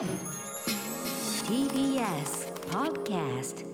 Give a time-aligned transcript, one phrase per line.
[0.00, 0.08] TBS
[2.70, 3.66] Podcast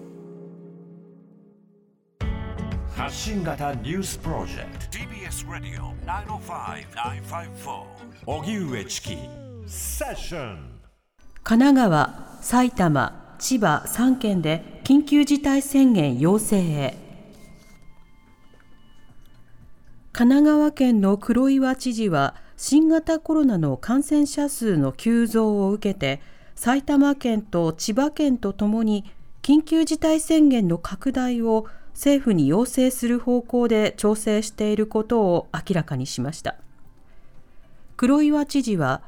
[2.97, 4.99] 発信型ニュースプロジェクト。
[4.99, 7.85] TBS Radio 905-954
[8.27, 9.17] 荻上チキ。
[9.69, 10.81] セッション
[11.45, 16.97] 神奈川、埼玉、千葉3県で緊急事態宣言要請へ。
[20.13, 26.21] 神奈川県の黒岩知事は新型コロナの感染者数の急増を受けて
[26.55, 29.05] 埼玉県と千葉県とともに
[29.43, 36.57] 緊急事態宣言の拡大を政府に要請する方向で調整していることを明らかにしました。
[37.97, 39.03] 黒岩知事は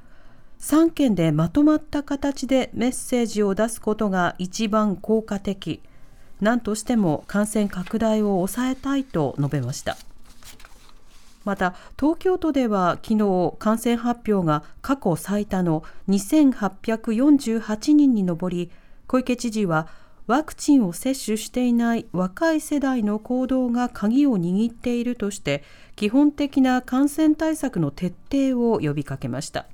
[0.60, 5.82] 3県でまとまった形でメッセージを出すことが一番効果的。
[6.40, 9.96] 何としても感染拡大を抑えたいと述べました。
[11.48, 18.70] また東京都では昨日感染発表が過去最多の2848人に上り
[19.06, 19.88] 小池知事は
[20.26, 25.64] ワクチンを接種していない若い世代の行動が鍵を握っているとして
[25.96, 29.64] 基本的な感染対策の徹底を呼びかけました。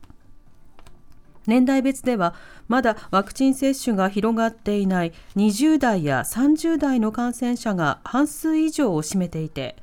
[1.48, 2.36] 年代別では
[2.69, 9.75] まだワクチン接種が広がっていない20代や30代の感染者が半数以上を占めていて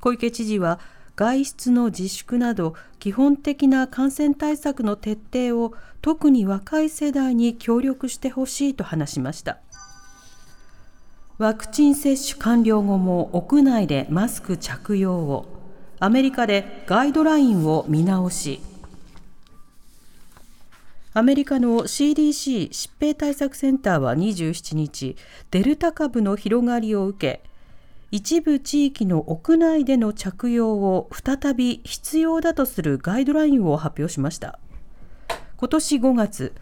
[0.00, 0.78] 小池知事は
[1.20, 9.58] 外出の自粛など基本的な感染対策の徹底を特に若い世代に協力してほしいと話しました。
[11.36, 15.46] ワクチン接種完了後も屋内でマスク着用を
[15.98, 18.62] アメリカでガイドラインを見直し
[21.12, 25.16] アメリカの CDC 疾病対策センターは27日
[25.50, 27.50] デルタ株の広がりを受け
[28.12, 34.58] 一部地域の屋内での着用を再び必要だとするガイドラインを発表しました。
[35.56, 36.52] 今年5月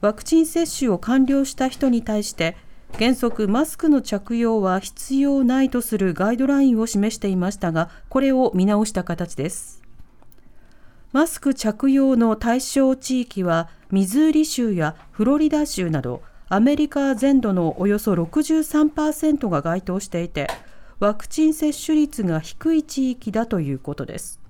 [0.00, 2.56] ワクチン接種を完了した人に対して
[2.98, 9.82] 原則マスクの着用は必要ないとするガイドラインを示していましたがこれを見直した形です。
[11.12, 20.48] マスク着用の対象地域はミズーリ州やフロリダ州などアメリカ全土のおよそ63%が該当していて
[21.02, 24.40] ワクチン接種率が低い地域だということです。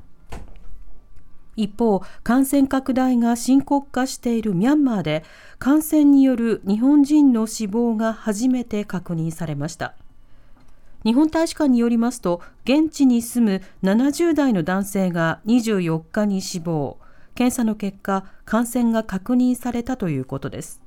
[1.56, 5.24] 一方感染拡大が深刻化しているミャンマーで
[5.58, 9.94] 感染による日本人の死亡が初めて確認されました。
[11.04, 16.98] 日本大使館によりますと現地に住む70代の男性が24日に死亡。
[17.34, 20.81] 検査の結果感染が確認されたということです。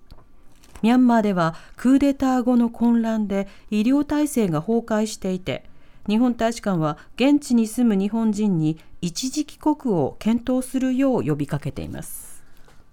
[0.81, 5.63] ミャンマーではクーデター後の混乱で医療体制が崩壊していて
[6.08, 12.44] 日本大使館は現地に住む日本人に一時帰国を検討するよう呼びかけています。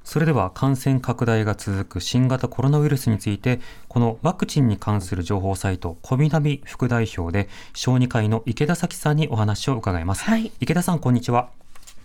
[0.04, 10.50] それでは感染拡大が続く新型コロナウイルスについてこのワクチンに関する情報サイトコビナビ副代表で小児科医の池田咲さんにお話を伺います、はい。
[10.58, 11.50] 池田さんこんにちは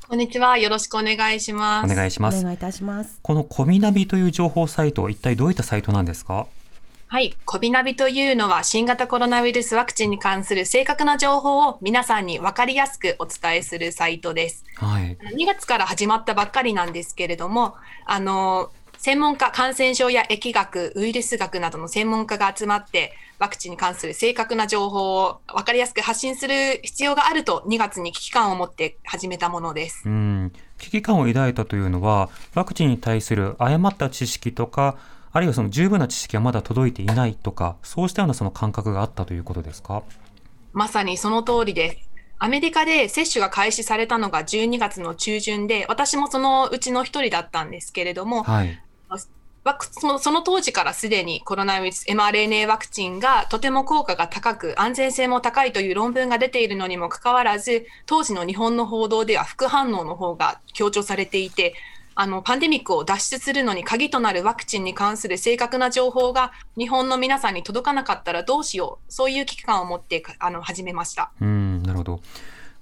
[0.07, 0.57] こんにちは。
[0.57, 1.91] よろしくお願いします。
[1.91, 6.47] お願いしますお願いいたしますこのコビナビという情報サイト一体どういったサイトなんですか？
[7.09, 7.35] はい。
[7.45, 14.63] コビナビというのは新型コロナウイルスワクチンに関する正確な情報を皆さんに分かりやすくお伝えするサイトです。
[14.75, 17.75] はい2月から始まったばっかりなんですけれども、
[18.05, 30.03] あの、専門家、感染症や疫学、ウイルス学などの専門家が集まって、ワクチンに関する正確な情報を分かりやすく発信する必要があると2月に危機感を持って始めたものです。
[30.05, 34.97] うん危機感を抱いたというのはワクチンに対する誤った知識とか
[35.31, 40.03] あるいはその十分な知識がまだ届いていないとかそうしたようなその感覚があったということですか？
[40.73, 42.09] まさにその通りです。
[42.39, 48.79] アメリカで接種が開始されたのが12月の中旬で、私もそのうちの一人だったんですけれども、はい
[49.67, 61.75] ワクそのその当時からすでにコロナウイルス mRNA ワクチンがとても効果が高く安全性も高いという論文が出ているのにもかかわらず当時の日本の報道では副反応の方が強調されていて
[62.15, 71.31] あのパンデミックを脱出するのに鍵となるワクチンに関する正確な情報が日本の皆さんに届かなかったらどうしようそういう危機感を持ってあの始めました。
[71.41, 72.21] うんなるほど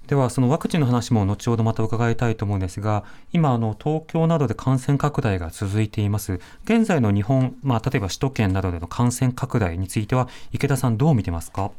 [0.06, 11.72] ではそのワクチンの話も後ほどまた伺いたいと思うんですが今あの東京などで感染拡大が続いています現在の日本、まあ、例えば首都圏などでの感染拡大については池田さんどう見てますか？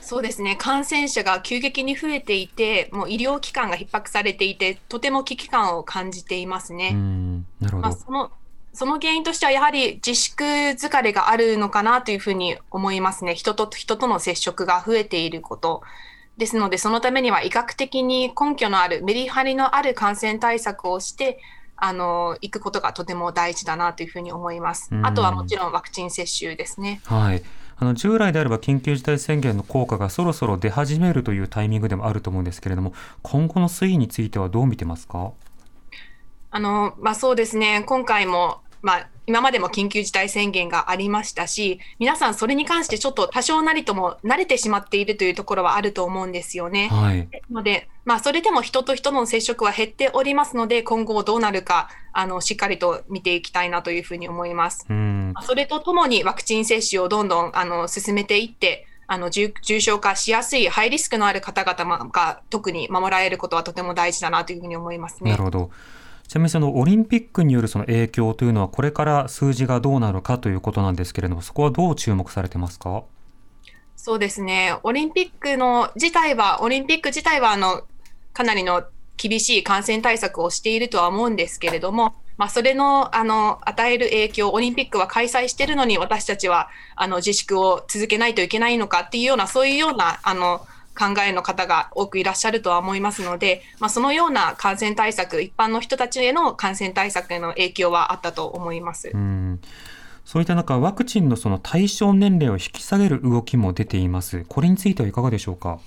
[0.00, 6.90] そうですね、感染者が急激に増えていて、もう医療機関が逼迫されていて、とても危機感を感じていますうね。
[6.90, 8.32] んなるほど、まあ、その
[8.72, 13.36] その原因としては、やはり自粛疲れがあるのかなというふうに思いますね。
[13.36, 15.82] 人と人との接触が増えていること。
[16.36, 21.40] ですので、そのためには医学的に根拠のある、メリハリのある感染対策をして、
[21.82, 24.96] あの行くことがとても大事だなというふうに思いますう。
[24.96, 27.00] んあとはもちろんワクチン接種ですね。
[27.04, 27.42] はい。
[27.78, 32.92] あの従来であれば緊急事態宣言の効果がそろそろ出始めるというタイミングでもあると思うんですけれども、
[33.22, 35.32] 今後の推移についてはどう見てますか？
[36.50, 46.88] あのまあ、そうですね、今回も、まあ、今までも緊急事態宣言がありましたし、皆さん、それに関してちょっと多少なりとも慣れてしまっているというところはあると思うんですよね。
[46.88, 47.28] はい。
[47.48, 54.84] ので、まあ、それでも人と人の接触は減っておりますので、今後どうなるか、あのしっかりと見ていきたいなというふうに思います。
[54.90, 55.32] うん。
[55.42, 65.44] それとともにワクチン接種をどんどんあの進めていって、あの重重症化しやすいハイリスクのある方々が特に守られることはとても大事だなというふうに思いますねなる。
[65.44, 65.70] ほど。
[66.30, 73.02] ちなみにそのオリンピックによるその影響というのはこれから数字がどうなるかということなんですけれども、そこはどう注目されてますか？
[73.96, 77.82] そうですね、オリンピックの自体は、オリンピック自体はあの
[78.32, 78.84] かなりの
[79.16, 90.64] 厳しい感染対策をしているとは思うんですけれども、まあ、それのあの与える影響、オリンピックは開催しているのに、私たちはあの自粛を続けないといけないのかっていうような、そういうようなあの
[90.98, 99.10] 考えの方が多くいらっしゃるとは思いますので、まあ、そのような感染対策、一般の人たちへの感染対策への影響はあったと思います。
[99.12, 99.60] うん。
[100.24, 104.44] そういった中、ワクチンのその対象年齢を引き下げる動きも出ています。
[104.48, 105.80] これについてはいかがでしょうか？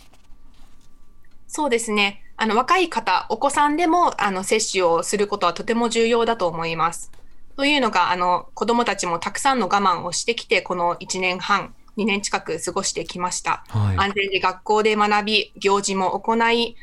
[1.48, 2.24] そうですね。
[2.36, 7.12] あの若い方、お子さんでもあの接種をすることはとても重要だと思います。
[7.56, 13.64] というのが、あの子どもたちもたくさんの我慢をしてきて、この1年半、2年近く過ごしてきました。
[13.70, 13.98] はい。
[13.98, 16.76] 安全に学校で学び、行事も行い、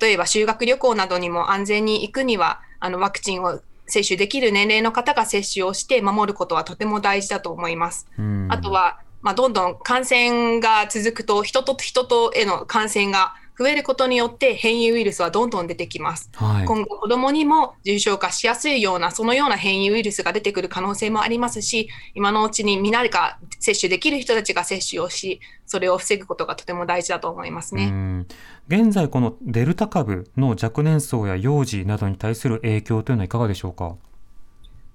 [0.00, 8.06] 例えば修学旅行などにも安全に行くには、あのワクチンを接種できる年齢の方が接種をして守ることはとても大事だと思います。
[8.18, 16.30] うんあとは、まあ、どんどん感染が続くと、人と人とへの感染が増えることによって変異ウイルスはどんどん出てきます。
[16.34, 16.64] はい。
[16.66, 27.86] 今後、子どもにも重症化しやすいような、そのような変異ウイルスが出てくる可能性もありますし、今のうちにみんなが接種できる人たちが接種をし、それを防ぐことがとても大事だと思いますね。
[27.86, 28.26] うん
[28.68, 33.96] 現在このデルタ株の若年層や幼児などに対する影響というのはいかがでしょうか？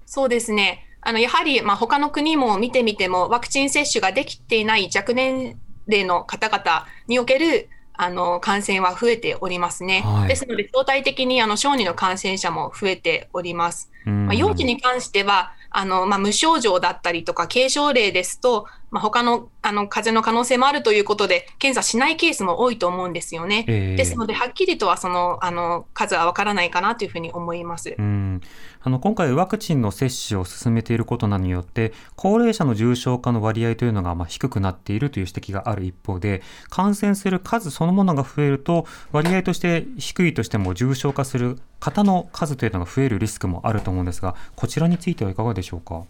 [0.06, 0.86] そうですね。
[1.00, 10.02] あのやはり、まあ、他の国も見てみても、ワクチン接種ができていない若年齢の方々におけるあの感染は増えておりますね。
[10.04, 13.90] はいですので、相対的にあの小児の感染者も増えております。
[14.06, 23.64] うんまあ、幼児に関しては、あのまあ、無症状だったりとか、軽症例ですと、まあ、他のあの風邪の可能性もあるということで、検査しないケースも多いと思うんですよね。
[23.66, 27.96] ええですので、はっきりとはそのあの数は分からないかなというふうに思います。
[27.98, 28.40] うん、
[28.82, 46.04] あの今回、ワクチンの接種を進めていることなどによって、高齢者の重症化の割合というのがまあ低くなっているという指摘がある一方で、感染する数そのものが増えると、割合として低いとしても重症化する方の数というのが増えるリスクもあると思うんですが、こちらについてはいかがでしょうか？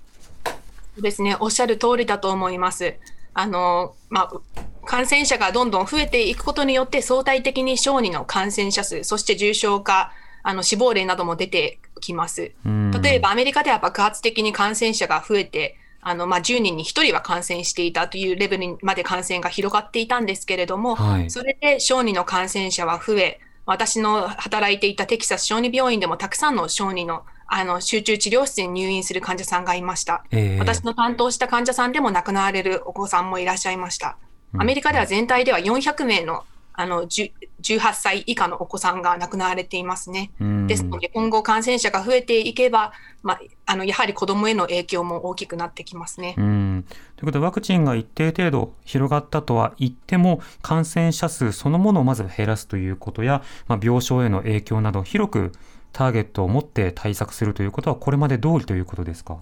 [0.98, 2.94] ですね、おっしゃる通りだと思います。
[3.34, 10.12] あのまあ、感染者がどんどん増えていくことによって、相対的に小児の感染者数、そして重症化、
[10.42, 12.52] あの死亡例なども出てきます。
[12.64, 30.24] うん例えばアメリカでは爆発的に感染者が増えて、あのまあ、10人に1人は感染していたというレベルまで感染が広がっていたんですけれども、はいそれで小児の感染者は増え、私の働いていたテキサス小児病院でもたくさんの小児のあの集中治療室に入院する患者さんがいました。
[30.30, 34.16] ええ私の担当した患者さんでも亡くなられるお子さんもいらっしゃいました。
[34.56, 36.44] アメリカでは全体では400名の
[36.76, 37.32] あの10
[37.64, 40.32] 18歳以下のお子さんが亡くなられていますね。
[40.40, 42.92] うんですので、今後感染者が増えていけば、
[43.22, 46.34] まあ、あのやはり子どもへの影響も大きくなってきますね。
[46.36, 46.84] うん
[47.16, 55.52] ということで、ワクチンが一定程度広がったとは言っても、感染者数そのものをまず減らすということや、まあ、病床への影響など、広く
[55.94, 59.38] ターゲットを持って対策するということは、これまで通りということですか？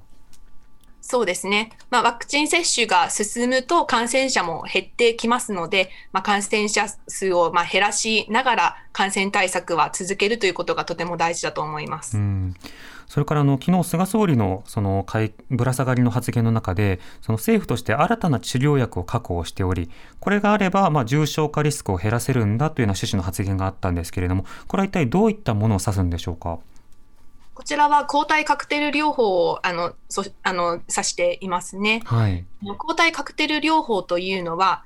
[1.12, 1.69] そうですね。
[1.90, 12.16] まあ、ワクチン接種が進むと感染者も減ってきますので、まあ、感染者数をまあ減らしながら感染対策は続けるということがとても大事だと思います。
[12.16, 12.54] うん
[13.07, 15.04] それからあの昨日菅総理のその
[15.50, 26.59] ぶら下がりの発言の中で、その政府として新たな治療薬を確保しており、これがあればまあ重症化リスクを減らせるんだというような趣旨の発言があったんですけれども、これは一体どういったものを指すんでしょうか？
[27.55, 32.03] こちらは抗体カクテル療法をあのそあの指していますね。
[32.05, 32.45] はい。
[32.79, 34.85] 抗体カクテル療法というのは、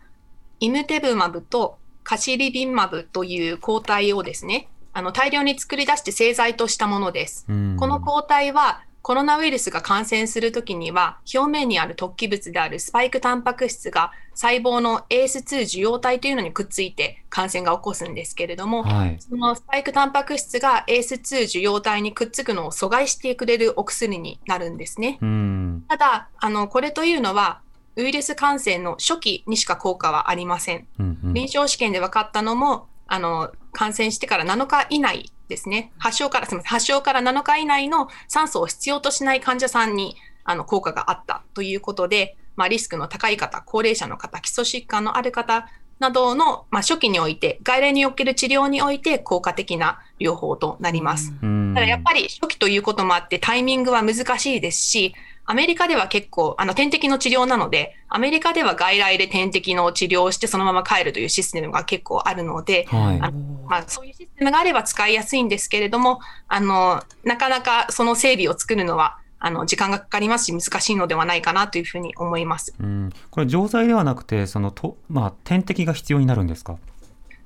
[0.59, 7.47] イムテブマブとカシリビンマブという抗体をですね、あの大量に作り出して製剤としたものです。
[7.49, 19.17] うんこの抗体はコロナウイルスが感染するときには、表面にある突起物であるスパイクタンパク質が細胞の AS2 受容体というのにくっついて感染が起こすんですけれども、はい。
[19.21, 25.19] そのスパイクタンパク質が AS2 受容体にくっつくのを阻害してくれるお薬になるんですね。
[25.23, 25.85] うん。
[25.87, 27.61] ただ、あの、これというのは、
[27.95, 30.89] ウイルス感染の初期にしか効果はありません。
[30.99, 35.93] うんうん臨床試験で分かったのも、あの、感染してから7日以内ですね。
[35.99, 51.33] 発症から、すみません、発症から7日以内の酸素を必要としない患者さんに、あの、効果があったということで、まあ、リスクの高い方、高齢者の方、基礎疾患のある方などの、まあ、初期において、外来における治療において効果的な療法となります。
[51.43, 55.15] うんただやっぱり初期ということもあってタイミングは難しいですし、
[55.49, 63.39] アメリカでは結構、あの、点滴の治療なので、アメリカでは外来で点滴の治療をしてそのまま帰るというシステムが結構あるので、はいあの
[63.69, 72.75] まあ、そういうシステムがあれば使いやすいんですけれども、あの、なかなかその整備を作るのは、あの、時間がかかりますし、難しいのではないかなというふうに思います。
[72.81, 76.77] うん、これ錠剤ではなくてそのと、まあ、点滴が必要になるんですか？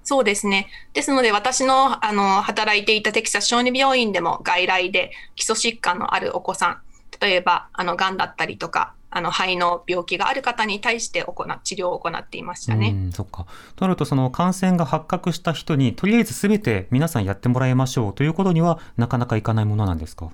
[0.02, 0.68] そうですね。
[0.94, 6.78] ですので、私の、あの、働いていたテキサス小児病院でも外来で基礎疾患のあるお子さん、
[7.20, 12.90] 例えば、あの、癌だったりとか、あの、肺の病気がある方に対して行う治療を行っていましたね。
[12.90, 13.46] うん、そっか。
[13.74, 20.30] となると、その感染が発覚した人に、とりあえずすべて皆さんやってもらいましょうということにはなかなかいかないものなんですか？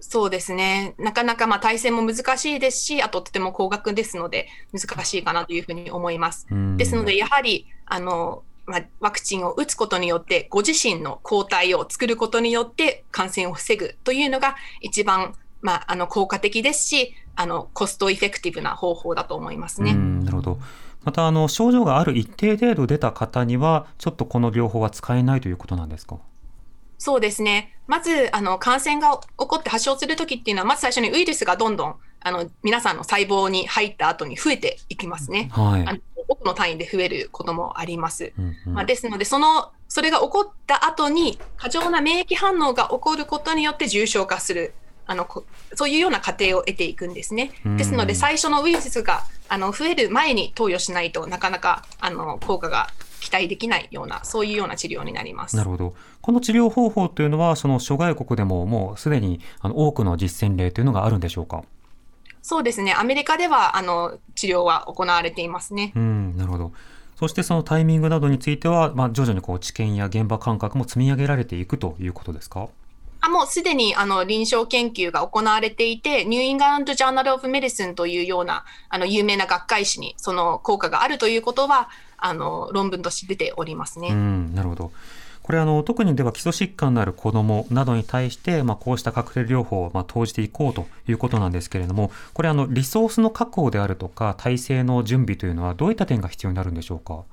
[0.00, 0.94] そうですね。
[0.98, 6.46] なかなか、まあ、体制も難しいですし、あととても高額ですので、難しいかなというふうに思います。
[6.50, 19.92] うんですので、やはり、あの、まあ、ワクチンを打つことによって、ご自身の抗体を作ることによって感染を防ぐというのが一番、まあ、あの、効果的ですし、あの、コストエフェクティブな方法だと思いますね。
[19.92, 20.58] うん、なるほど。
[21.04, 26.18] また、あの、症状がある一定程度出た方には、ちょっとこの療法は使えないということなんですか？
[26.98, 27.78] そうですね。
[27.86, 35.48] まず、あの、感染が起こって発症するときっていうのは、まず最初にウイルスがどんどん、あの、皆さんの細胞に入った後に増えていきますね。
[35.50, 35.94] はいあ。
[35.94, 38.32] の億の単位で増えることもあります。
[38.38, 44.74] うんうんまあ、ですので、その、それが起こった後に、過剰な免疫反応が起こることによって重症化する。
[45.06, 45.44] あの、こ
[45.74, 47.52] そういうような過程を得ていくんですね。
[47.64, 52.88] うんですので、最初のウイルスが、あの、増える前に投与しないとなかなか、あの、効果が
[53.20, 55.56] 期待できないような、そういうような治療になります。
[55.56, 55.94] なるほど。
[56.20, 61.64] この治療方法というのは、その諸外国でももうすでにあの多くの実践例というのがあるんでしょうか？
[62.42, 62.92] そうですね。
[62.92, 65.92] アメリカでは、あの、治療は行われていますね。
[65.96, 66.72] うん、なるほど。
[67.16, 72.68] そしてそのタイミングなどについては、まあ、徐々にこう知見や現場感覚も積み上げられていくということですか？
[73.24, 81.88] あもうすでにあの臨床研究が行われていて、 New England Journal of Medicine というようなあの有名な学会誌にその効果があるということは、
[82.18, 84.08] あの論文として出ておりますね。
[84.08, 84.92] うん、なるほど。
[85.42, 97.24] これあの特にでは基礎疾患のある子どもなどに対して、まあ、こうしたカクテル療法をまあ投じていこうということなんですけれどもこれあのリソースの確保であるとか体制の準備というのはどういった点が必要になるんでしょうか？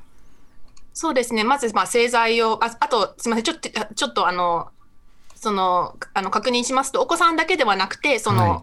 [0.94, 1.46] そうですね。
[1.46, 4.68] まず、まあ、製剤を、ああと、すみません、ちょっと、ちょっと、あの、
[5.42, 8.62] その、あの、確認しますと、お子さんだけではなくて、その、はい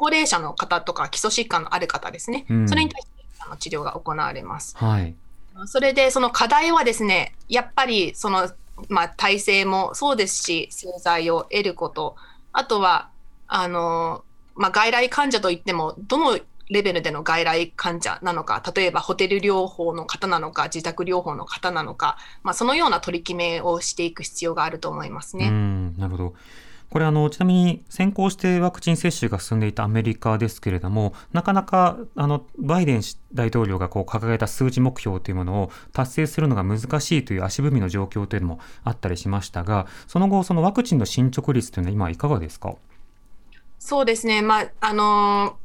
[0.00, 2.46] 高齢者の方とか基礎疾患のある方ですね。
[2.48, 4.74] うんそれに対してあの治療が行われます。
[4.78, 5.14] はい。
[5.66, 8.50] それで、その課題はですね、やっぱり、その、
[8.88, 12.16] まあ、体制もそうですし、製剤を得ること、
[12.52, 13.10] あとは、
[13.46, 14.24] あの、
[14.54, 16.38] まあ、外来患者といっても、どの
[16.70, 25.50] レベルでの外来患者なのか、例えばホテル療法の方なのか、自宅療法の方なのか、まあ、そのような取り決めをしていく必要があると思いますうね。
[25.50, 26.34] ん、なるほど。
[26.90, 42.74] これあのちなみに先行してワクチン接種が進んでいたアメリカですけれどもなかなかあのバイデン大統領がこう掲げた数値目標というものを達成するのが難しいという足踏みの状況というのもあったりしましたがその後そのワクチンの進捗率というのは今いかがですか？
[43.78, 44.42] そうですね。
[44.42, 45.58] まあ、あの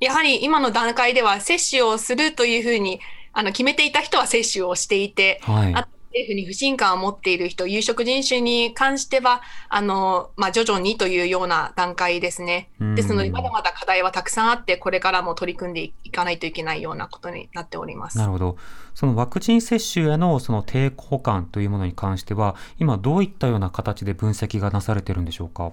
[0.00, 3.00] やはり今の段階では接種をするというふうに
[3.32, 12.68] あの決めていた人は接種をしていて、はいあ政府に不信感を持っている人、有色人種に関しては、あの、まあ、徐々にというような段階ですね。
[12.80, 18.18] うんですので、まだまだ課題はたくさんあって、これからも取り組んでいかないといけないようなことになっております。
[18.18, 18.56] なるほど
[18.92, 25.70] そのワクチン接種へのその抵抗感というものに関しては今どういったような形で分析がなされているんでしょうか？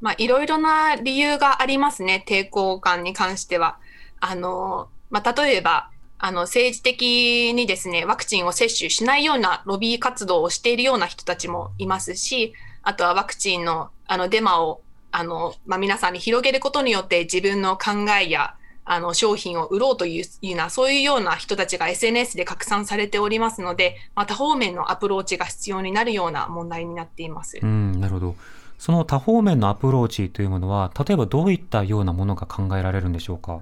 [0.00, 3.78] まあ、いろいろな理由がありますね、抵抗感に関しては。
[4.20, 17.90] あの、まあ、例えば、あの、政治的にですね、ワクチンを接種しないようなロビー活動をしているような人たちもいますし、あとはワクチンの、あの、デマを、あの、まあ、皆さんに広げることによって自分の考
[18.20, 18.54] えや、
[18.84, 27.58] あの、商品を売ろうというような、そういうような人たちが SNS で拡散されておりますので、まあ、多方面のアプローチが必要になるような問題になっています。
[27.62, 28.36] うん、なるほど。
[28.80, 33.60] その多方面のアプローチというものは、例えばどういったようなものが考えられるんでしょうか？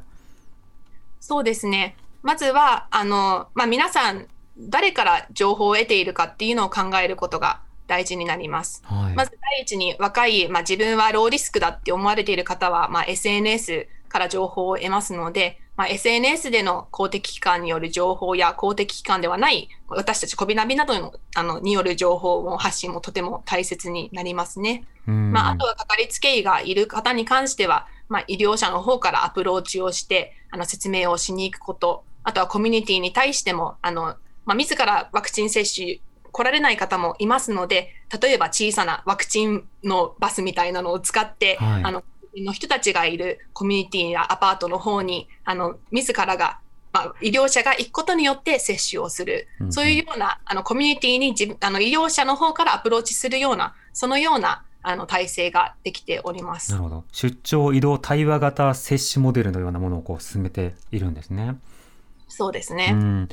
[1.19, 1.97] そうですね。
[2.23, 8.81] まずは、あの、まあ、皆さん、誰から情報を得ているかっていうのを考えることが大事になります。
[8.85, 9.15] はい。
[9.17, 24.85] まず第一に若い、まあ、自分はローリスクだって思われている方は、まあ、SNS から情報を得ますので、まあ、SNS での公的機関による情報や公的機関ではない私たちコビナビなどのあのによる情報も発信もとても大切になりますね。
[25.07, 34.17] うんまあ、あとはかかりつけ医がいる方に関しては、まあ、医療者の方からアプローチをしてあの説明をしに行くこと、あとはコミュニティに対しても、あの
[34.47, 36.01] まあ、自らワクチン接種
[36.33, 42.03] 来られない方もいますので、例えば小さなワクチンのバスみたいなのを使って、はいあの
[42.37, 46.61] の人たちがいるコミュニティやアパートの方に、あの自らが、
[46.93, 56.79] まあ、医療者が行くことによって接種をする、そういうようなあのコミュニティに自分あの医療者の方からアプローチするような、そのようなあの体制ができておりますな。
[56.79, 57.05] るほど。
[57.13, 61.59] 出張移動対話型接種モデルのようなものをこう進めているんですね。
[62.29, 62.91] そうですね。
[62.93, 63.29] うん、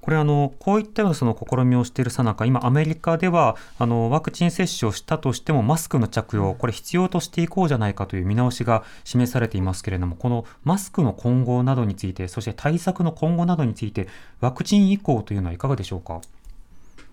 [0.00, 14.08] これあのこういったようなその試みをしているさなか今アメリカではあのワクチン接種をしたとしてもマスクの着用これ必要としていこうじゃないかという見直しが示されていますけれどもこのマスクの今後などについてそして対策の今後などについて
[14.40, 16.20] ワクチン移行というのはいかがでしょうか？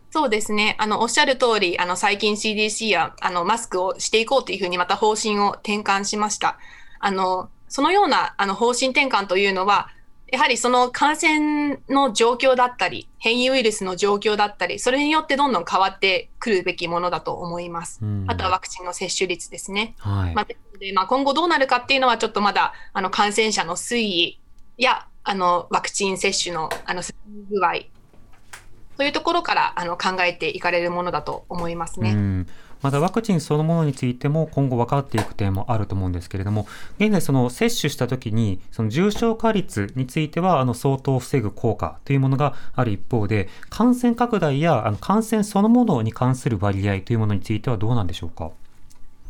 [0.10, 0.78] そうですね。
[0.80, 6.58] あの、おっしゃる通り、あの、最近 CDC や、あの、マスクをしていこうというふうにまた方針を転換しました。
[7.00, 9.90] あの、そのような、あの、方針転換というのは、
[10.30, 18.00] やはりその感染の状況だったり、変異ウイルスの状況だったり、それによってどんどん変わってくるべきものだと思います。
[18.02, 19.96] うんあとはワクチンの接種率ですね。
[20.00, 24.40] はい、まあ、でまあ、今後どうなるかっていうのは、ちょっとまだあの感染者の推移
[24.78, 27.74] やあのワクチン接種のあの進み具合
[28.98, 32.12] というところからあの考えていかれるものだと思いますね。
[32.12, 32.48] うん
[32.82, 36.68] またワクチンそのものについても今後分かっていく点もあると思うんですけれども
[37.00, 48.52] 現在その接種した時にその重症化率についてはあの相当防ぐ効果というものがある一方で感染拡大やあの感染そのものに関する割合というものについてはどうなんでしょうか？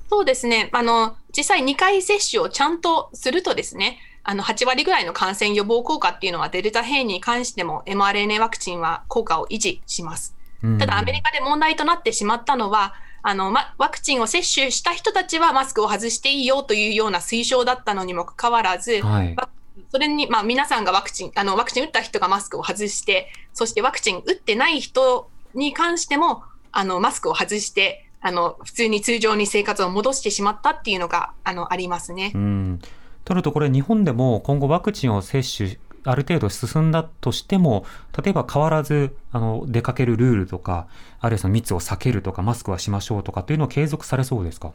[0.10, 0.70] そうですね。
[0.72, 10.34] あの、実際2回接種をちゃんとするとですね、あの、8割ぐらいの感染予防効果っていうのはデルタ変異に関しても mRNA ワクチンは効果を維持します。
[10.64, 12.94] うんただアメリカで問題となってしまったのは、
[13.28, 19.50] あの、ま、ワクチンを接種した人たちはマスクを外していいよというような推奨だったのにもかかわらず、はいワ
[19.92, 32.38] それに、まあ、皆さんがワクチン、あの、ワクチン打った人がマスクを外して、そしてワクチン打ってない人に関しても、あの、マスクを外して、あの、普通に通常に生活を戻してしまったっていうのが、あの、ありますねう。
[32.38, 32.80] ん
[33.24, 35.78] となるとこれ日本でも今後ワクチンを接種
[36.10, 37.86] ある程度進んだとしても
[38.22, 40.88] 例えば変わらずあの出かけるルールとか
[41.20, 44.74] あるいはその密を避けるとかマスクはしましょうとかというのを継続されそうですか？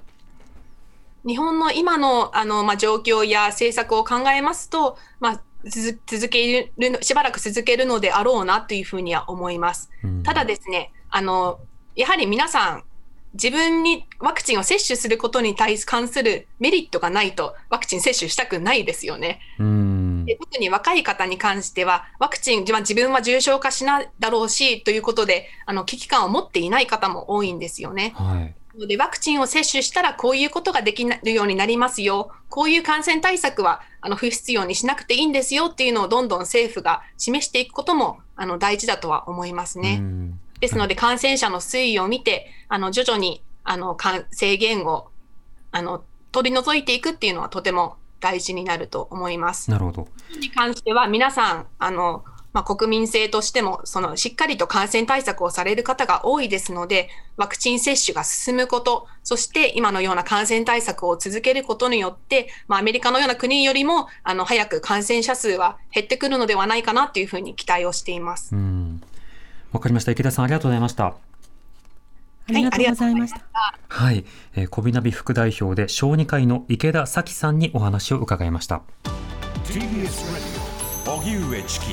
[1.24, 9.88] 日本の今のあの、まあ、状況や政策を考えますと、まあ、続続けるの、しばらく続けるのであろうなというふうには思います。
[10.02, 11.60] うんただですね、あの、
[11.94, 12.84] やはり皆さん、
[13.34, 19.40] 自分にワクチンを接種することに対す関するメリットがないと、ワクチン接種したくないですよね。
[19.58, 19.81] うん
[20.24, 28.12] で特に若い方に関しては、ワクチン、まあ自分は重症化しないだろうし、ということで、あの、危機感を持っていない方も多いんですよね。
[28.16, 32.30] はいので、ワクチンを接種したらこういうことができるようになりますよ。
[32.48, 39.98] こういう感染対策はあの不必要にしなくていいんですよっていうのをどんどん政府が示していくこともあの大事だとは思いますね。
[40.00, 45.08] うんですので、感染者の推移を見て、あの徐々にあの感制限を
[45.72, 49.70] あの取り除いていくっていうのはとても大事になると思います。
[49.70, 50.08] なるほど
[50.38, 68.54] に関しては皆さんあの、まあ、国民性としてもそのしっかりと感染対策をされる方が多いですのでワクチン接種が進むことそして今のような感染対策を続けることによって、まあ、アメリカのような国よりもあの早く感染者数は減ってくるのではないかなというふうに期待をしています。
[68.54, 69.02] うん
[69.72, 71.14] わかりました池田さんありがとうございました
[72.48, 73.40] ありがとうございました。
[73.88, 74.24] はい、
[74.54, 78.82] えー、小ビナビ副代表で小児科医の池田咲さんにお話を伺いました。
[79.64, 80.72] TBS Radio
[81.04, 81.86] 荻上チキ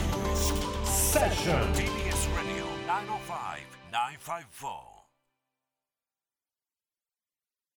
[0.85, 4.88] セッション TBS Radio 905 954